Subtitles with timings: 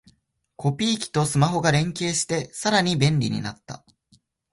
[0.55, 3.85] コピー機とスマホが連携してさらに便利になった